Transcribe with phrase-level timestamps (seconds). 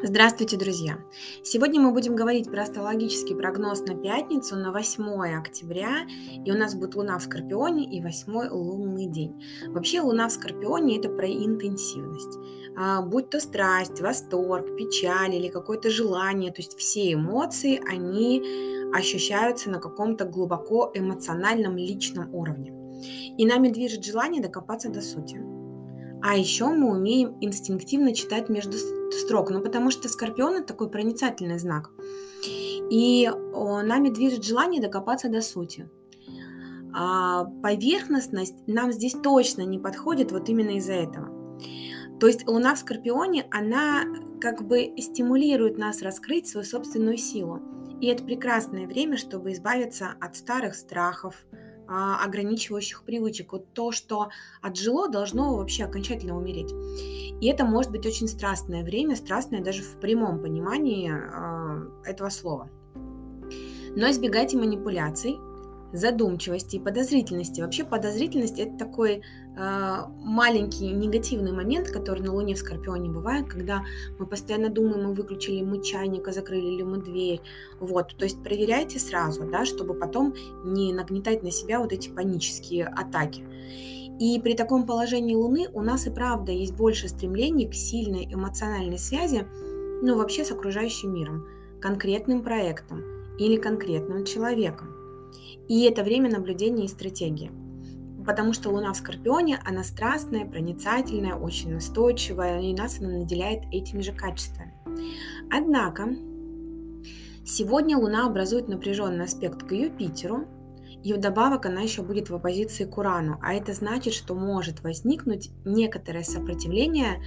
[0.00, 1.00] Здравствуйте, друзья!
[1.42, 6.06] Сегодня мы будем говорить про астрологический прогноз на пятницу, на 8 октября,
[6.44, 9.42] и у нас будет Луна в Скорпионе и 8 лунный день.
[9.66, 12.38] Вообще Луна в Скорпионе– это про интенсивность.
[12.76, 18.40] А, будь то страсть, восторг, печаль или какое-то желание, то есть все эмоции, они
[18.94, 22.72] ощущаются на каком-то глубоко эмоциональном личном уровне.
[23.36, 25.42] И нами движет желание докопаться до сути.
[26.22, 28.76] А еще мы умеем инстинктивно читать между
[29.14, 31.90] строк, ну потому что скорпион это такой проницательный знак.
[32.90, 35.88] И нами движет желание докопаться до сути.
[36.94, 41.28] А поверхностность нам здесь точно не подходит вот именно из-за этого.
[42.18, 44.04] То есть Луна в Скорпионе, она
[44.40, 47.60] как бы стимулирует нас раскрыть свою собственную силу.
[48.00, 51.34] И это прекрасное время, чтобы избавиться от старых страхов,
[51.88, 53.52] ограничивающих привычек.
[53.52, 54.28] Вот то, что
[54.60, 56.72] отжило, должно вообще окончательно умереть.
[57.40, 62.68] И это может быть очень страстное время, страстное даже в прямом понимании э, этого слова.
[63.96, 65.38] Но избегайте манипуляций,
[65.92, 67.60] задумчивости и подозрительности.
[67.60, 69.22] Вообще подозрительность это такой
[69.56, 73.82] э, маленький негативный момент, который на Луне в Скорпионе бывает, когда
[74.18, 77.40] мы постоянно думаем, мы выключили мы чайника, закрыли ли мы дверь.
[77.80, 82.86] Вот, то есть проверяйте сразу, да, чтобы потом не нагнетать на себя вот эти панические
[82.86, 83.44] атаки.
[84.18, 88.98] И при таком положении Луны у нас и правда есть больше стремлений к сильной эмоциональной
[88.98, 89.46] связи,
[90.02, 91.46] ну вообще с окружающим миром,
[91.80, 93.04] конкретным проектом
[93.38, 94.97] или конкретным человеком.
[95.68, 97.50] И это время наблюдения и стратегии.
[98.26, 104.00] Потому что Луна в Скорпионе, она страстная, проницательная, очень настойчивая, и нас она наделяет этими
[104.00, 104.74] же качествами.
[105.50, 106.08] Однако,
[107.44, 110.46] сегодня Луна образует напряженный аспект к Юпитеру,
[111.02, 115.50] и вдобавок она еще будет в оппозиции к Урану, а это значит, что может возникнуть
[115.64, 117.22] некоторое сопротивление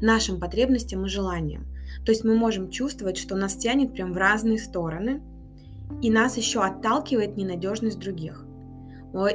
[0.00, 1.66] нашим потребностям и желаниям.
[2.04, 5.22] То есть мы можем чувствовать, что нас тянет прям в разные стороны,
[6.00, 8.46] и нас еще отталкивает ненадежность других.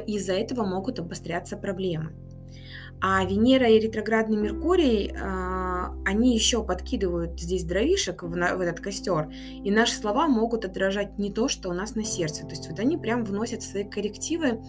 [0.06, 2.12] Из-за этого могут обостряться проблемы.
[3.00, 9.30] А Венера и ретроградный Меркурий, а, они еще подкидывают здесь дровишек в, этот костер,
[9.62, 12.42] и наши слова могут отражать не то, что у нас на сердце.
[12.42, 14.60] То есть вот они прям вносят свои коррективы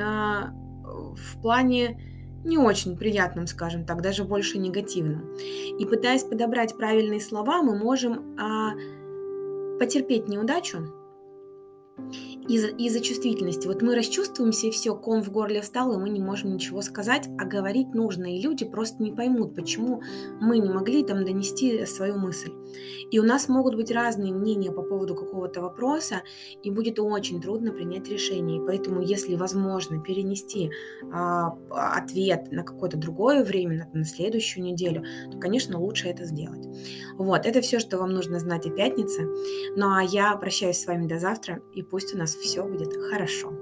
[0.00, 2.00] а, в плане
[2.44, 5.36] не очень приятным, скажем так, даже больше негативным.
[5.78, 8.72] И пытаясь подобрать правильные слова, мы можем а,
[9.78, 10.78] потерпеть неудачу,
[12.48, 13.66] из-за из чувствительности.
[13.66, 17.28] Вот мы расчувствуемся, и все, ком в горле встал, и мы не можем ничего сказать,
[17.38, 20.02] а говорить нужно, и люди просто не поймут, почему
[20.40, 22.52] мы не могли там донести свою мысль.
[23.10, 26.22] И у нас могут быть разные мнения по поводу какого-то вопроса,
[26.62, 28.62] и будет очень трудно принять решение.
[28.62, 30.70] И поэтому, если возможно перенести
[31.12, 36.66] а, ответ на какое-то другое время, на, на следующую неделю, то, конечно, лучше это сделать.
[37.16, 39.26] Вот, это все, что вам нужно знать о пятнице.
[39.76, 43.52] Ну а я прощаюсь с вами до завтра, и пусть у нас все будет хорошо.